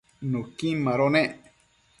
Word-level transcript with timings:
nuquin 0.31 0.77
mado 0.85 1.05
nec 1.13 1.31